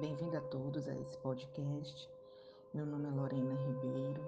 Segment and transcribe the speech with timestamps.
[0.00, 2.08] Bem-vindo a todos a esse podcast.
[2.72, 4.22] Meu nome é Lorena Ribeiro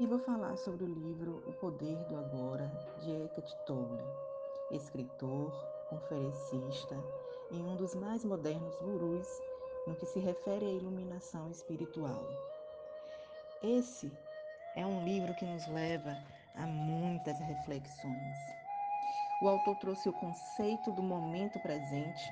[0.00, 2.66] e vou falar sobre o livro O Poder do Agora,
[3.00, 4.02] de Eckhart Tolle,
[4.72, 5.52] escritor,
[5.88, 6.96] conferencista
[7.52, 9.28] e um dos mais modernos gurus
[9.86, 12.26] no que se refere à iluminação espiritual.
[13.62, 14.10] Esse
[14.74, 16.16] é um livro que nos leva
[16.56, 18.36] a muitas reflexões.
[19.40, 22.28] O autor trouxe o conceito do momento presente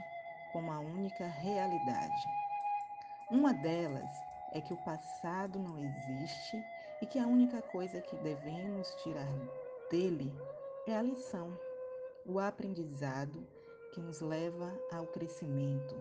[0.53, 2.50] como a única realidade.
[3.31, 4.11] Uma delas
[4.51, 6.61] é que o passado não existe
[7.01, 9.33] e que a única coisa que devemos tirar
[9.89, 10.35] dele
[10.85, 11.57] é a lição,
[12.27, 13.47] o aprendizado
[13.93, 15.95] que nos leva ao crescimento.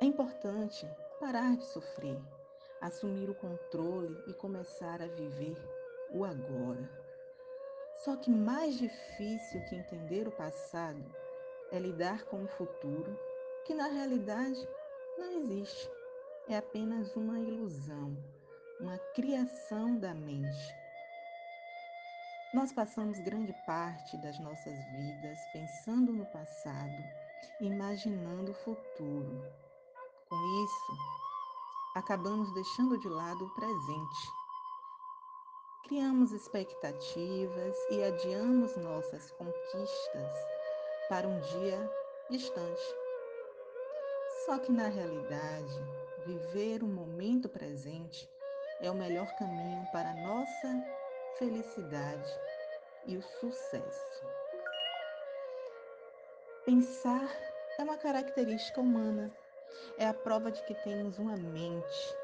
[0.00, 2.22] É importante parar de sofrer,
[2.80, 5.56] assumir o controle e começar a viver
[6.12, 6.88] o agora.
[7.96, 11.04] Só que mais difícil que entender o passado
[11.72, 13.18] é lidar com o futuro,
[13.64, 14.68] que na realidade
[15.18, 15.90] não existe.
[16.48, 18.16] É apenas uma ilusão,
[18.80, 20.74] uma criação da mente.
[22.52, 27.02] Nós passamos grande parte das nossas vidas pensando no passado,
[27.60, 29.42] imaginando o futuro.
[30.28, 30.98] Com isso,
[31.96, 34.32] acabamos deixando de lado o presente.
[35.84, 40.32] Criamos expectativas e adiamos nossas conquistas
[41.08, 41.90] para um dia
[42.30, 43.03] distante.
[44.44, 45.80] Só que na realidade,
[46.26, 48.28] viver o momento presente
[48.78, 50.68] é o melhor caminho para a nossa
[51.38, 52.30] felicidade
[53.06, 54.22] e o sucesso.
[56.66, 57.34] Pensar
[57.78, 59.32] é uma característica humana,
[59.96, 62.14] é a prova de que temos uma mente.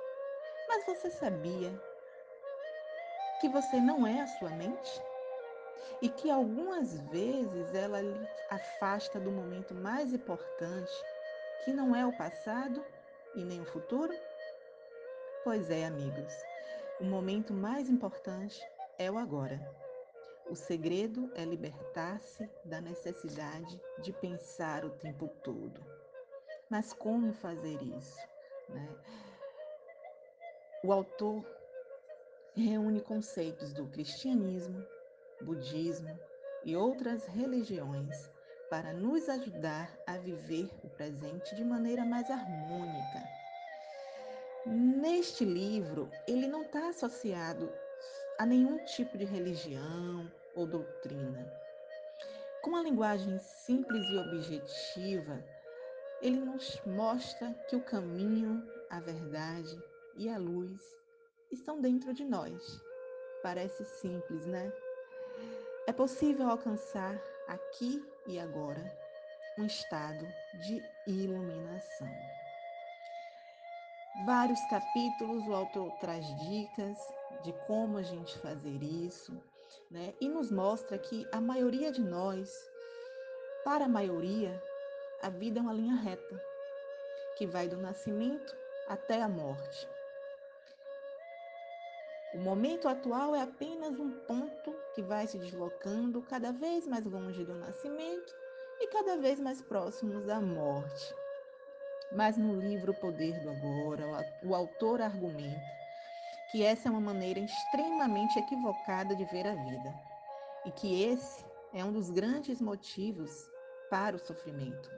[0.68, 1.72] Mas você sabia
[3.38, 5.02] que você não é a sua mente?
[6.00, 11.04] e que algumas vezes ela lhe afasta do momento mais importante,
[11.64, 12.84] que não é o passado
[13.34, 14.12] e nem o futuro?
[15.44, 16.32] Pois é, amigos,
[17.00, 18.60] o momento mais importante
[18.98, 19.60] é o agora.
[20.48, 25.80] O segredo é libertar-se da necessidade de pensar o tempo todo.
[26.68, 28.18] Mas como fazer isso?
[28.68, 28.88] Né?
[30.82, 31.44] O autor
[32.54, 34.84] reúne conceitos do cristianismo,
[35.42, 36.18] budismo
[36.64, 38.30] e outras religiões
[38.70, 43.28] para nos ajudar a viver o presente de maneira mais harmônica.
[44.64, 47.68] Neste livro, ele não está associado
[48.38, 51.52] a nenhum tipo de religião ou doutrina.
[52.62, 55.44] Com uma linguagem simples e objetiva,
[56.22, 59.82] ele nos mostra que o caminho, a verdade
[60.16, 60.80] e a luz
[61.50, 62.80] estão dentro de nós.
[63.42, 64.72] Parece simples, né?
[65.86, 67.20] É possível alcançar
[67.50, 68.80] aqui e agora
[69.58, 70.24] um estado
[70.54, 72.08] de iluminação.
[74.24, 76.96] Vários capítulos o autor traz dicas
[77.42, 79.36] de como a gente fazer isso,
[79.90, 80.14] né?
[80.20, 82.48] E nos mostra que a maioria de nós,
[83.64, 84.62] para a maioria,
[85.22, 86.42] a vida é uma linha reta
[87.36, 88.54] que vai do nascimento
[88.88, 89.88] até a morte.
[92.32, 97.44] O momento atual é apenas um ponto que vai se deslocando cada vez mais longe
[97.44, 98.32] do nascimento
[98.80, 101.14] e cada vez mais próximos da morte.
[102.12, 105.60] Mas no livro O Poder do Agora, o autor argumenta
[106.52, 109.94] que essa é uma maneira extremamente equivocada de ver a vida
[110.66, 113.50] e que esse é um dos grandes motivos
[113.90, 114.88] para o sofrimento.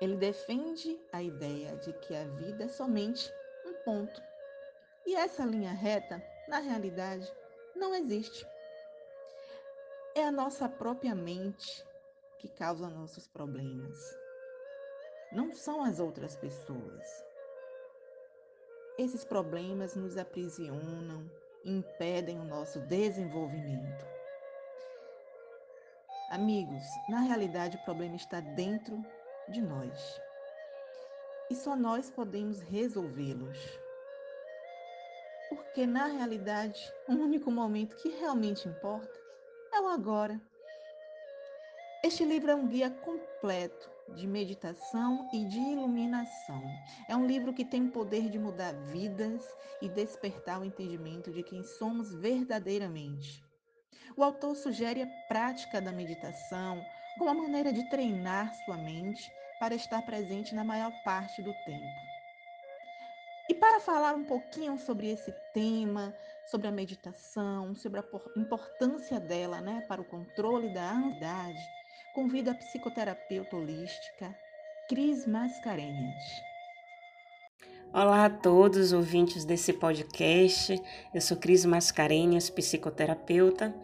[0.00, 3.32] Ele defende a ideia de que a vida é somente
[3.64, 4.20] um ponto
[5.06, 7.30] e essa linha reta, na realidade,
[7.76, 8.46] não existe.
[10.14, 11.84] É a nossa própria mente
[12.38, 13.98] que causa nossos problemas.
[15.32, 17.24] Não são as outras pessoas.
[18.96, 21.28] Esses problemas nos aprisionam,
[21.64, 24.06] impedem o nosso desenvolvimento.
[26.30, 29.04] Amigos, na realidade o problema está dentro
[29.48, 30.20] de nós.
[31.50, 33.83] E só nós podemos resolvê-los
[35.48, 39.20] porque na realidade o único momento que realmente importa
[39.72, 40.40] é o agora.
[42.02, 46.62] Este livro é um guia completo de meditação e de iluminação.
[47.08, 49.42] É um livro que tem o poder de mudar vidas
[49.80, 53.42] e despertar o entendimento de quem somos verdadeiramente.
[54.16, 56.84] O autor sugere a prática da meditação
[57.18, 62.13] como uma maneira de treinar sua mente para estar presente na maior parte do tempo.
[63.48, 66.14] E para falar um pouquinho sobre esse tema,
[66.46, 68.04] sobre a meditação, sobre a
[68.36, 71.58] importância dela né, para o controle da ansiedade,
[72.14, 74.34] convido a psicoterapeuta holística
[74.88, 76.24] Cris Mascarenhas.
[77.92, 80.82] Olá a todos ouvintes desse podcast.
[81.12, 83.74] Eu sou Cris Mascarenhas, psicoterapeuta,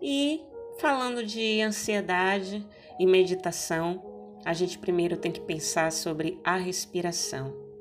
[0.00, 0.40] e
[0.78, 2.64] falando de ansiedade
[3.00, 7.71] e meditação, a gente primeiro tem que pensar sobre a respiração,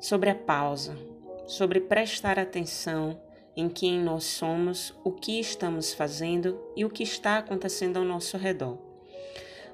[0.00, 0.96] sobre a pausa,
[1.46, 3.20] sobre prestar atenção
[3.56, 8.36] em quem nós somos, o que estamos fazendo e o que está acontecendo ao nosso
[8.36, 8.78] redor.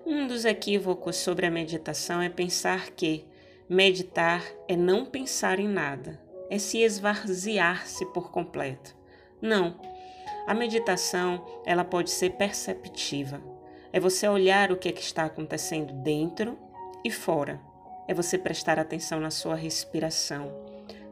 [0.06, 3.24] Um dos equívocos sobre a meditação é pensar que
[3.68, 6.20] meditar é não pensar em nada,
[6.50, 8.96] é se esvaziar-se por completo.
[9.40, 9.80] Não.
[10.46, 13.40] A meditação, ela pode ser perceptiva.
[13.92, 16.58] É você olhar o que, é que está acontecendo dentro
[17.04, 17.60] e fora.
[18.06, 20.52] É você prestar atenção na sua respiração,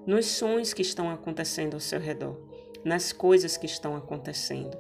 [0.07, 2.37] nos sons que estão acontecendo ao seu redor,
[2.85, 4.77] nas coisas que estão acontecendo.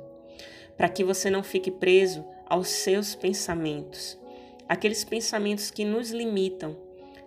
[0.76, 4.18] Para que você não fique preso aos seus pensamentos,
[4.68, 6.76] aqueles pensamentos que nos limitam,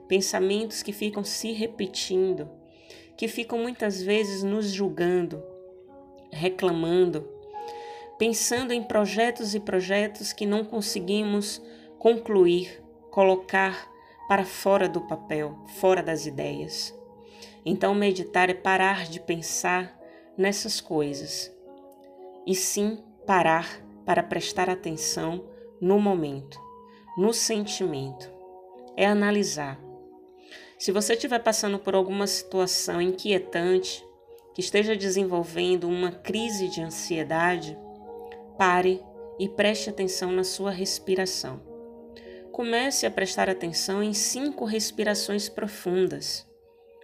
[0.07, 2.49] pensamentos que ficam se repetindo,
[3.15, 5.43] que ficam muitas vezes nos julgando,
[6.31, 7.29] reclamando,
[8.17, 11.61] pensando em projetos e projetos que não conseguimos
[11.99, 13.92] concluir, colocar
[14.27, 16.93] para fora do papel, fora das ideias.
[17.65, 19.97] Então, meditar é parar de pensar
[20.37, 21.51] nessas coisas
[22.45, 25.45] e sim parar para prestar atenção
[25.79, 26.59] no momento,
[27.17, 28.31] no sentimento.
[28.95, 29.79] É analisar.
[30.77, 34.05] Se você estiver passando por alguma situação inquietante,
[34.53, 37.77] que esteja desenvolvendo uma crise de ansiedade,
[38.57, 39.01] pare
[39.39, 41.72] e preste atenção na sua respiração.
[42.53, 46.47] Comece a prestar atenção em cinco respirações profundas.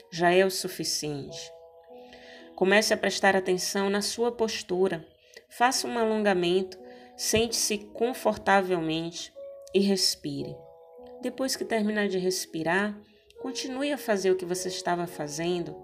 [0.10, 1.52] Já é o suficiente.
[2.56, 5.06] Comece a prestar atenção na sua postura.
[5.50, 6.78] Faça um alongamento
[7.20, 9.34] Sente-se confortavelmente
[9.74, 10.56] e respire.
[11.22, 12.98] Depois que terminar de respirar,
[13.42, 15.76] continue a fazer o que você estava fazendo,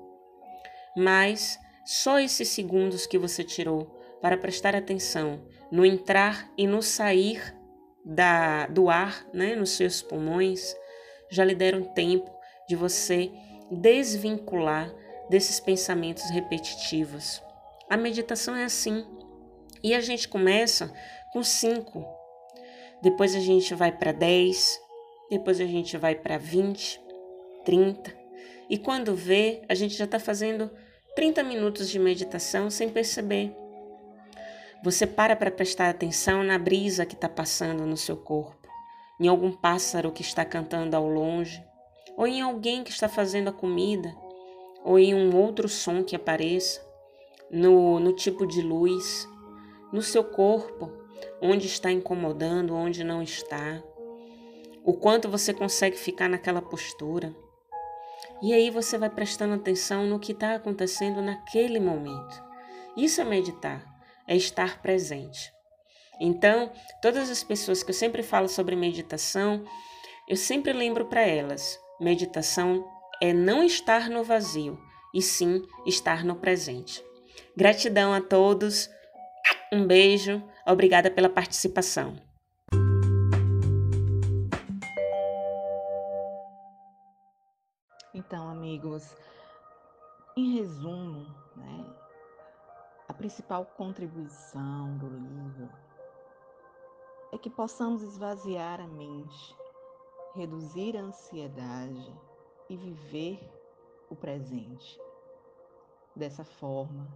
[0.96, 7.54] mas só esses segundos que você tirou para prestar atenção no entrar e no sair
[8.06, 10.75] da, do ar né, nos seus pulmões
[11.30, 12.31] já lhe deram tempo
[12.68, 13.31] de você
[13.72, 14.94] desvincular
[15.30, 17.42] desses pensamentos repetitivos.
[17.90, 19.06] A meditação é assim.
[19.84, 20.94] E a gente começa
[21.34, 22.06] com 5.
[23.02, 24.80] Depois a gente vai para 10,
[25.30, 27.00] depois a gente vai para 20,
[27.63, 28.16] 30.
[28.69, 30.72] E quando vê, a gente já está fazendo
[31.16, 33.56] 30 minutos de meditação sem perceber.
[34.86, 38.70] Você para para prestar atenção na brisa que está passando no seu corpo,
[39.20, 41.66] em algum pássaro que está cantando ao longe,
[42.16, 44.16] ou em alguém que está fazendo a comida,
[44.84, 46.86] ou em um outro som que apareça,
[47.50, 49.28] no, no tipo de luz,
[49.92, 50.92] no seu corpo,
[51.42, 53.82] onde está incomodando, onde não está,
[54.84, 57.36] o quanto você consegue ficar naquela postura.
[58.40, 62.44] E aí você vai prestando atenção no que está acontecendo naquele momento.
[62.96, 63.95] Isso é meditar,
[64.27, 65.54] é estar presente.
[66.19, 69.63] Então, todas as pessoas que eu sempre falo sobre meditação,
[70.27, 72.86] eu sempre lembro para elas: meditação
[73.22, 74.80] é não estar no vazio,
[75.13, 77.04] e sim estar no presente.
[77.56, 78.89] Gratidão a todos,
[79.72, 82.19] um beijo Obrigada pela participação.
[88.12, 89.15] Então, amigos,
[90.36, 91.86] em resumo, né,
[93.15, 95.69] principal contribuição do livro
[97.31, 99.55] é que possamos esvaziar a mente,
[100.36, 102.13] reduzir a ansiedade
[102.69, 103.39] e viver
[104.10, 105.00] o presente.
[106.15, 107.07] Dessa forma,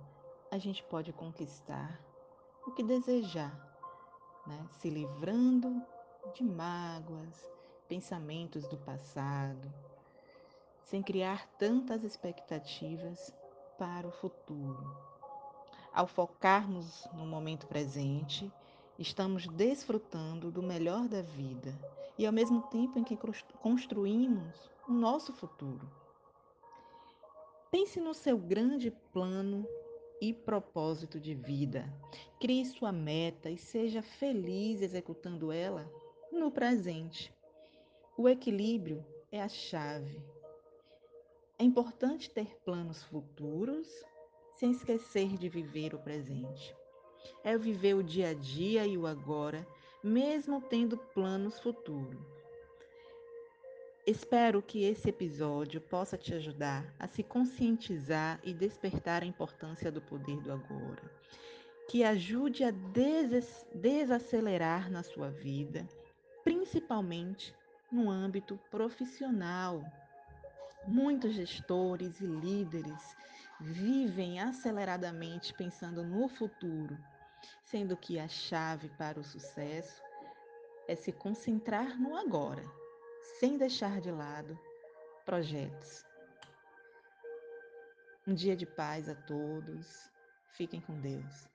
[0.51, 2.01] a gente pode conquistar
[2.65, 3.53] o que desejar,
[4.45, 4.67] né?
[4.79, 5.81] se livrando
[6.33, 7.49] de mágoas,
[7.87, 9.73] pensamentos do passado,
[10.83, 13.33] sem criar tantas expectativas
[13.77, 15.08] para o futuro.
[15.99, 18.49] Ao focarmos no momento presente,
[18.97, 21.77] estamos desfrutando do melhor da vida
[22.17, 23.19] e ao mesmo tempo em que
[23.61, 24.55] construímos
[24.87, 25.91] o nosso futuro.
[27.69, 29.67] Pense no seu grande plano
[30.21, 31.93] e propósito de vida.
[32.39, 35.85] Crie sua meta e seja feliz executando ela
[36.31, 37.29] no presente.
[38.17, 40.17] O equilíbrio é a chave.
[41.57, 43.85] É importante ter planos futuros
[44.59, 46.75] sem esquecer de viver o presente.
[47.45, 49.65] É viver o dia a dia e o agora,
[50.03, 52.19] mesmo tendo planos futuros.
[54.05, 60.01] Espero que esse episódio possa te ajudar a se conscientizar e despertar a importância do
[60.01, 61.09] poder do agora,
[61.87, 65.87] que ajude a des desacelerar na sua vida,
[66.43, 67.55] principalmente
[67.89, 69.81] no âmbito profissional.
[70.85, 73.15] Muitos gestores e líderes
[73.59, 76.97] vivem aceleradamente pensando no futuro,
[77.63, 80.01] sendo que a chave para o sucesso
[80.87, 82.63] é se concentrar no agora,
[83.39, 84.57] sem deixar de lado
[85.25, 86.03] projetos.
[88.25, 90.09] Um dia de paz a todos.
[90.51, 91.47] Fiquem com Deus.